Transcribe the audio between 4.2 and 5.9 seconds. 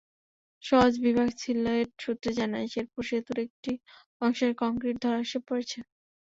অংশের কংক্রিট ধসে পড়েছে।